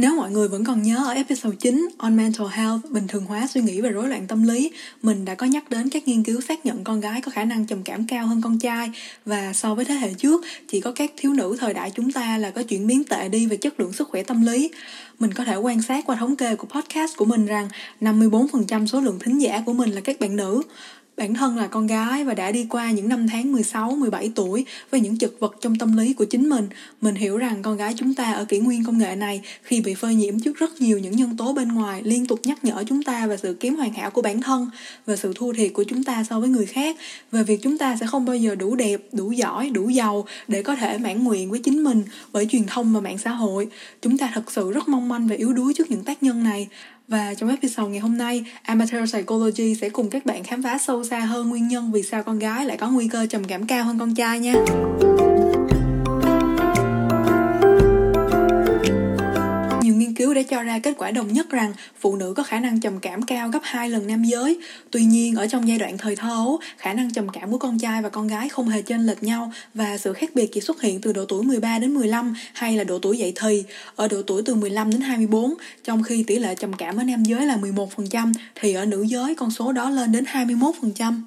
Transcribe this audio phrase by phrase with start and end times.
[0.00, 3.46] Nếu mọi người vẫn còn nhớ ở episode 9 On Mental Health, bình thường hóa
[3.46, 4.70] suy nghĩ về rối loạn tâm lý,
[5.02, 7.66] mình đã có nhắc đến các nghiên cứu xác nhận con gái có khả năng
[7.66, 8.90] trầm cảm cao hơn con trai
[9.24, 12.38] và so với thế hệ trước, chỉ có các thiếu nữ thời đại chúng ta
[12.38, 14.70] là có chuyển biến tệ đi về chất lượng sức khỏe tâm lý.
[15.18, 17.68] Mình có thể quan sát qua thống kê của podcast của mình rằng
[18.00, 20.62] 54% số lượng thính giả của mình là các bạn nữ.
[21.20, 24.64] Bản thân là con gái và đã đi qua những năm tháng 16, 17 tuổi
[24.90, 26.68] với những chật vật trong tâm lý của chính mình.
[27.00, 29.94] Mình hiểu rằng con gái chúng ta ở kỷ nguyên công nghệ này khi bị
[29.94, 33.02] phơi nhiễm trước rất nhiều những nhân tố bên ngoài liên tục nhắc nhở chúng
[33.02, 34.70] ta về sự kém hoàn hảo của bản thân,
[35.06, 36.96] về sự thua thiệt của chúng ta so với người khác,
[37.32, 40.62] về việc chúng ta sẽ không bao giờ đủ đẹp, đủ giỏi, đủ giàu để
[40.62, 42.02] có thể mãn nguyện với chính mình
[42.32, 43.68] bởi truyền thông và mạng xã hội.
[44.02, 46.68] Chúng ta thật sự rất mong manh và yếu đuối trước những tác nhân này
[47.10, 51.04] và trong episode ngày hôm nay, Amateur Psychology sẽ cùng các bạn khám phá sâu
[51.04, 53.84] xa hơn nguyên nhân vì sao con gái lại có nguy cơ trầm cảm cao
[53.84, 54.54] hơn con trai nha.
[60.30, 63.00] Cứu đã cho ra kết quả đồng nhất rằng phụ nữ có khả năng trầm
[63.00, 64.58] cảm cao gấp 2 lần nam giới.
[64.90, 67.78] Tuy nhiên, ở trong giai đoạn thời thơ ấu, khả năng trầm cảm của con
[67.78, 70.82] trai và con gái không hề chênh lệch nhau và sự khác biệt chỉ xuất
[70.82, 73.64] hiện từ độ tuổi 13 đến 15 hay là độ tuổi dậy thì.
[73.96, 75.54] Ở độ tuổi từ 15 đến 24,
[75.84, 79.34] trong khi tỷ lệ trầm cảm ở nam giới là 11%, thì ở nữ giới
[79.34, 81.22] con số đó lên đến 21%.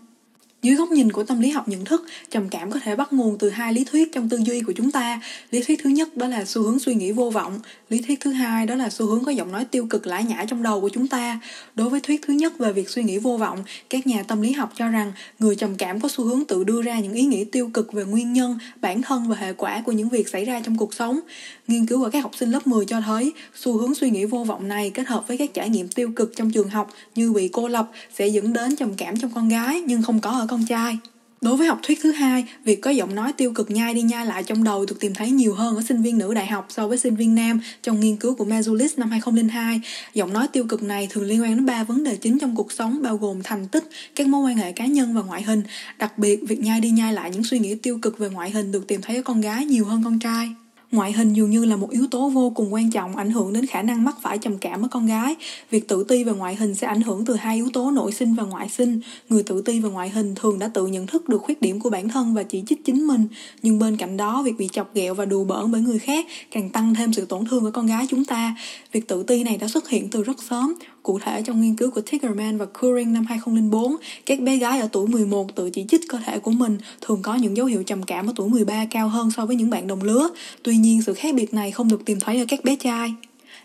[0.63, 3.37] Dưới góc nhìn của tâm lý học nhận thức, trầm cảm có thể bắt nguồn
[3.37, 5.21] từ hai lý thuyết trong tư duy của chúng ta.
[5.51, 8.31] Lý thuyết thứ nhất đó là xu hướng suy nghĩ vô vọng, lý thuyết thứ
[8.31, 10.89] hai đó là xu hướng có giọng nói tiêu cực lãi nhã trong đầu của
[10.89, 11.39] chúng ta.
[11.75, 14.51] Đối với thuyết thứ nhất về việc suy nghĩ vô vọng, các nhà tâm lý
[14.51, 17.43] học cho rằng người trầm cảm có xu hướng tự đưa ra những ý nghĩ
[17.43, 20.61] tiêu cực về nguyên nhân, bản thân và hệ quả của những việc xảy ra
[20.65, 21.19] trong cuộc sống.
[21.67, 24.43] Nghiên cứu của các học sinh lớp 10 cho thấy xu hướng suy nghĩ vô
[24.43, 27.49] vọng này kết hợp với các trải nghiệm tiêu cực trong trường học như bị
[27.53, 30.65] cô lập sẽ dẫn đến trầm cảm trong con gái nhưng không có ở con
[30.65, 30.97] trai.
[31.41, 34.25] Đối với học thuyết thứ hai, việc có giọng nói tiêu cực nhai đi nhai
[34.25, 36.87] lại trong đầu được tìm thấy nhiều hơn ở sinh viên nữ đại học so
[36.87, 39.81] với sinh viên nam trong nghiên cứu của Mazulis năm 2002.
[40.13, 42.71] Giọng nói tiêu cực này thường liên quan đến ba vấn đề chính trong cuộc
[42.71, 43.83] sống bao gồm thành tích,
[44.15, 45.63] các mối quan hệ cá nhân và ngoại hình.
[45.97, 48.71] Đặc biệt, việc nhai đi nhai lại những suy nghĩ tiêu cực về ngoại hình
[48.71, 50.49] được tìm thấy ở con gái nhiều hơn con trai.
[50.93, 53.65] Ngoại hình dường như là một yếu tố vô cùng quan trọng ảnh hưởng đến
[53.65, 55.35] khả năng mắc phải trầm cảm ở con gái.
[55.69, 58.35] Việc tự ti về ngoại hình sẽ ảnh hưởng từ hai yếu tố nội sinh
[58.35, 58.99] và ngoại sinh.
[59.29, 61.89] Người tự ti về ngoại hình thường đã tự nhận thức được khuyết điểm của
[61.89, 63.27] bản thân và chỉ trích chính mình.
[63.61, 66.69] Nhưng bên cạnh đó, việc bị chọc ghẹo và đùa bỡn bởi người khác càng
[66.69, 68.55] tăng thêm sự tổn thương ở con gái chúng ta.
[68.91, 70.73] Việc tự ti này đã xuất hiện từ rất sớm.
[71.03, 74.87] Cụ thể trong nghiên cứu của Tigerman và Curing năm 2004, các bé gái ở
[74.91, 78.03] tuổi 11 tự chỉ trích cơ thể của mình thường có những dấu hiệu trầm
[78.03, 80.29] cảm ở tuổi 13 cao hơn so với những bạn đồng lứa.
[80.63, 83.13] Tuy nhiên, sự khác biệt này không được tìm thấy ở các bé trai.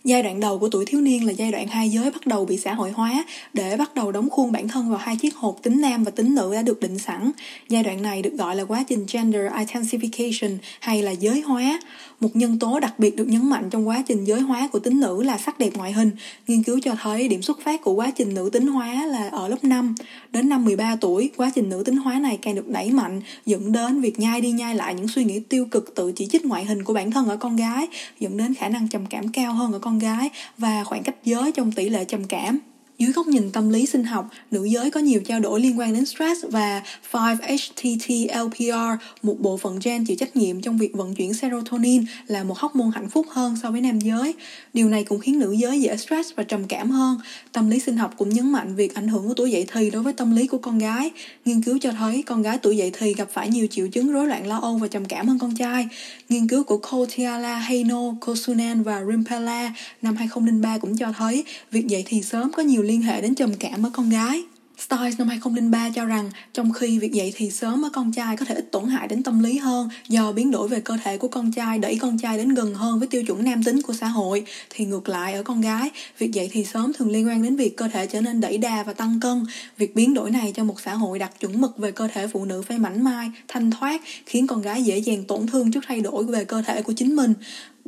[0.04, 2.56] Giai đoạn đầu của tuổi thiếu niên là giai đoạn hai giới bắt đầu bị
[2.56, 5.80] xã hội hóa để bắt đầu đóng khuôn bản thân vào hai chiếc hộp tính
[5.80, 7.30] nam và tính nữ đã được định sẵn.
[7.68, 11.80] Giai đoạn này được gọi là quá trình gender intensification hay là giới hóa.
[12.20, 15.00] Một nhân tố đặc biệt được nhấn mạnh trong quá trình giới hóa của tính
[15.00, 16.10] nữ là sắc đẹp ngoại hình.
[16.46, 19.48] Nghiên cứu cho thấy điểm xuất phát của quá trình nữ tính hóa là ở
[19.48, 19.94] lớp 5.
[20.32, 23.72] Đến năm 13 tuổi, quá trình nữ tính hóa này càng được đẩy mạnh, dẫn
[23.72, 26.64] đến việc nhai đi nhai lại những suy nghĩ tiêu cực tự chỉ trích ngoại
[26.64, 27.88] hình của bản thân ở con gái,
[28.20, 31.16] dẫn đến khả năng trầm cảm cao hơn ở con con gái và khoảng cách
[31.24, 32.58] giới trong tỷ lệ trầm cảm.
[32.98, 35.94] Dưới góc nhìn tâm lý sinh học, nữ giới có nhiều trao đổi liên quan
[35.94, 36.82] đến stress và
[37.12, 42.58] 5-HTT-LPR, một bộ phận gen chịu trách nhiệm trong việc vận chuyển serotonin là một
[42.58, 44.34] hormone hạnh phúc hơn so với nam giới.
[44.74, 47.18] Điều này cũng khiến nữ giới dễ stress và trầm cảm hơn.
[47.52, 50.02] Tâm lý sinh học cũng nhấn mạnh việc ảnh hưởng của tuổi dậy thì đối
[50.02, 51.10] với tâm lý của con gái.
[51.44, 54.26] Nghiên cứu cho thấy con gái tuổi dậy thì gặp phải nhiều triệu chứng rối
[54.26, 55.88] loạn lo âu và trầm cảm hơn con trai.
[56.28, 62.02] Nghiên cứu của Kotiala Heino, Kosunen và Rimpela năm 2003 cũng cho thấy việc dậy
[62.06, 64.42] thì sớm có nhiều liên hệ đến trầm cảm ở con gái.
[64.78, 68.44] Stiles năm 2003 cho rằng trong khi việc dậy thì sớm ở con trai có
[68.44, 71.28] thể ít tổn hại đến tâm lý hơn do biến đổi về cơ thể của
[71.28, 74.06] con trai đẩy con trai đến gần hơn với tiêu chuẩn nam tính của xã
[74.06, 77.56] hội thì ngược lại ở con gái, việc dậy thì sớm thường liên quan đến
[77.56, 79.46] việc cơ thể trở nên đẩy đà và tăng cân.
[79.78, 82.44] Việc biến đổi này cho một xã hội đặt chuẩn mực về cơ thể phụ
[82.44, 86.00] nữ phải mảnh mai, thanh thoát khiến con gái dễ dàng tổn thương trước thay
[86.00, 87.34] đổi về cơ thể của chính mình.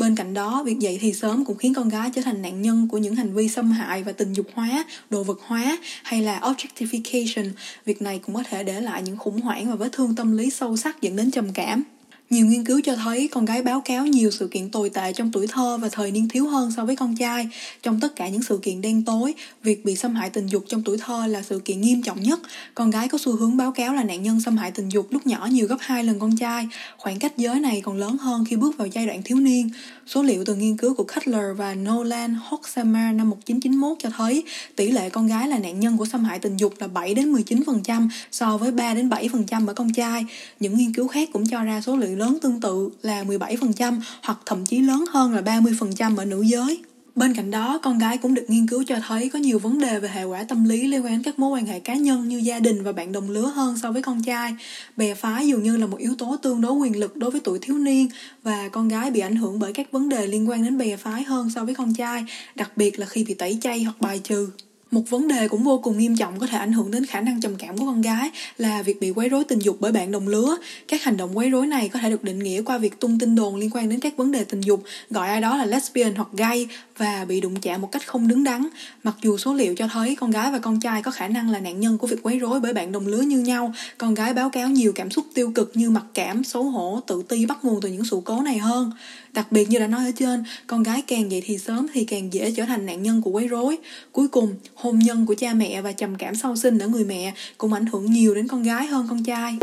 [0.01, 2.89] Bên cạnh đó, việc dậy thì sớm cũng khiến con gái trở thành nạn nhân
[2.89, 6.41] của những hành vi xâm hại và tình dục hóa, đồ vật hóa hay là
[6.41, 7.51] objectification.
[7.85, 10.51] Việc này cũng có thể để lại những khủng hoảng và vết thương tâm lý
[10.51, 11.83] sâu sắc dẫn đến trầm cảm.
[12.31, 15.33] Nhiều nghiên cứu cho thấy con gái báo cáo nhiều sự kiện tồi tệ trong
[15.33, 17.49] tuổi thơ và thời niên thiếu hơn so với con trai.
[17.83, 20.83] Trong tất cả những sự kiện đen tối, việc bị xâm hại tình dục trong
[20.83, 22.41] tuổi thơ là sự kiện nghiêm trọng nhất.
[22.75, 25.27] Con gái có xu hướng báo cáo là nạn nhân xâm hại tình dục lúc
[25.27, 26.69] nhỏ nhiều gấp 2 lần con trai.
[26.97, 29.71] Khoảng cách giới này còn lớn hơn khi bước vào giai đoạn thiếu niên.
[30.07, 34.45] Số liệu từ nghiên cứu của Cutler và Nolan Hoxhammer năm 1991 cho thấy
[34.77, 37.33] tỷ lệ con gái là nạn nhân của xâm hại tình dục là 7 đến
[37.33, 40.25] 19% so với 3 đến 7% ở con trai.
[40.61, 44.39] Những nghiên cứu khác cũng cho ra số liệu lớn tương tự là 17% hoặc
[44.47, 46.79] thậm chí lớn hơn là 30% ở nữ giới.
[47.15, 49.99] Bên cạnh đó, con gái cũng được nghiên cứu cho thấy có nhiều vấn đề
[49.99, 52.39] về hệ quả tâm lý liên quan đến các mối quan hệ cá nhân như
[52.39, 54.55] gia đình và bạn đồng lứa hơn so với con trai.
[54.97, 57.59] Bè phái dường như là một yếu tố tương đối quyền lực đối với tuổi
[57.59, 58.09] thiếu niên
[58.43, 61.23] và con gái bị ảnh hưởng bởi các vấn đề liên quan đến bè phái
[61.23, 62.25] hơn so với con trai,
[62.55, 64.49] đặc biệt là khi bị tẩy chay hoặc bài trừ.
[64.91, 67.41] Một vấn đề cũng vô cùng nghiêm trọng có thể ảnh hưởng đến khả năng
[67.41, 70.29] trầm cảm của con gái là việc bị quấy rối tình dục bởi bạn đồng
[70.29, 70.57] lứa.
[70.89, 73.35] Các hành động quấy rối này có thể được định nghĩa qua việc tung tin
[73.35, 76.29] đồn liên quan đến các vấn đề tình dục, gọi ai đó là lesbian hoặc
[76.33, 78.67] gay và bị đụng chạm một cách không đứng đắn.
[79.05, 81.61] Mặc dù số liệu cho thấy con gái và con trai có khả năng là
[81.61, 84.51] nạn nhân của việc quấy rối bởi bạn đồng lứa như nhau, con gái báo
[84.51, 87.81] cáo nhiều cảm xúc tiêu cực như mặc cảm, xấu hổ, tự ti bắt nguồn
[87.81, 88.91] từ những sự cố này hơn.
[89.33, 92.33] Đặc biệt như đã nói ở trên, con gái càng dậy thì sớm thì càng
[92.33, 93.79] dễ trở thành nạn nhân của quấy rối.
[94.13, 97.33] Cuối cùng, hôn nhân của cha mẹ và trầm cảm sau sinh ở người mẹ
[97.59, 99.59] cũng ảnh hưởng nhiều đến con gái hơn con trai.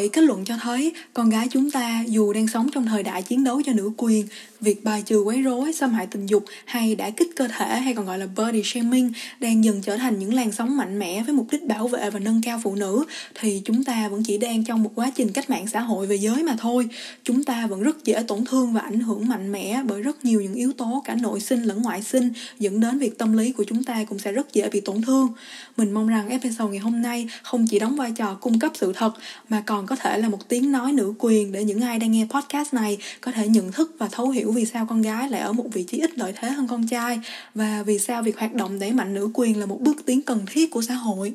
[0.00, 3.22] Vậy kết luận cho thấy con gái chúng ta dù đang sống trong thời đại
[3.22, 4.26] chiến đấu cho nữ quyền,
[4.60, 7.94] việc bài trừ quấy rối, xâm hại tình dục hay đã kích cơ thể hay
[7.94, 11.34] còn gọi là body shaming đang dần trở thành những làn sóng mạnh mẽ với
[11.34, 13.04] mục đích bảo vệ và nâng cao phụ nữ
[13.34, 16.16] thì chúng ta vẫn chỉ đang trong một quá trình cách mạng xã hội về
[16.16, 16.88] giới mà thôi.
[17.24, 20.40] Chúng ta vẫn rất dễ tổn thương và ảnh hưởng mạnh mẽ bởi rất nhiều
[20.40, 23.64] những yếu tố cả nội sinh lẫn ngoại sinh dẫn đến việc tâm lý của
[23.64, 25.28] chúng ta cũng sẽ rất dễ bị tổn thương.
[25.76, 28.92] Mình mong rằng episode ngày hôm nay không chỉ đóng vai trò cung cấp sự
[28.92, 29.12] thật
[29.48, 32.26] mà còn có thể là một tiếng nói nữ quyền để những ai đang nghe
[32.30, 35.52] podcast này có thể nhận thức và thấu hiểu vì sao con gái lại ở
[35.52, 37.20] một vị trí ít lợi thế hơn con trai
[37.54, 40.40] và vì sao việc hoạt động đẩy mạnh nữ quyền là một bước tiến cần
[40.50, 41.34] thiết của xã hội.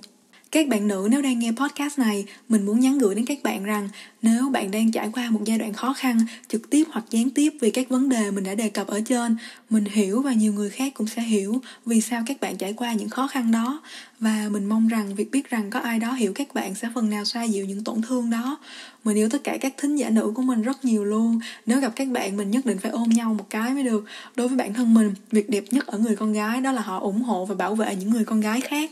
[0.52, 3.64] Các bạn nữ nếu đang nghe podcast này, mình muốn nhắn gửi đến các bạn
[3.64, 3.90] rằng
[4.22, 7.54] nếu bạn đang trải qua một giai đoạn khó khăn, trực tiếp hoặc gián tiếp
[7.62, 9.38] vì các vấn đề mình đã đề cập ở trên,
[9.70, 12.94] mình hiểu và nhiều người khác cũng sẽ hiểu vì sao các bạn trải qua
[12.94, 13.82] những khó khăn đó.
[14.20, 17.10] Và mình mong rằng việc biết rằng có ai đó hiểu các bạn sẽ phần
[17.10, 18.58] nào xoa dịu những tổn thương đó.
[19.04, 21.40] Mình yêu tất cả các thính giả nữ của mình rất nhiều luôn.
[21.66, 24.06] Nếu gặp các bạn mình nhất định phải ôm nhau một cái mới được.
[24.36, 27.00] Đối với bản thân mình, việc đẹp nhất ở người con gái đó là họ
[27.00, 28.92] ủng hộ và bảo vệ những người con gái khác.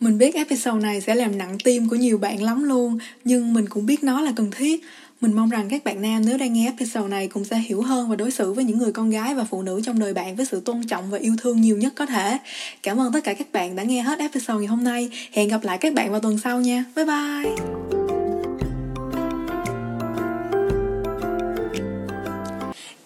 [0.00, 3.68] Mình biết episode này sẽ làm nặng tim của nhiều bạn lắm luôn, nhưng mình
[3.68, 4.84] cũng biết nó là cần thiết.
[5.20, 8.08] Mình mong rằng các bạn nam nếu đang nghe episode này cũng sẽ hiểu hơn
[8.08, 10.46] và đối xử với những người con gái và phụ nữ trong đời bạn với
[10.46, 12.38] sự tôn trọng và yêu thương nhiều nhất có thể.
[12.82, 15.10] Cảm ơn tất cả các bạn đã nghe hết episode ngày hôm nay.
[15.32, 16.84] Hẹn gặp lại các bạn vào tuần sau nha.
[16.96, 18.03] Bye bye!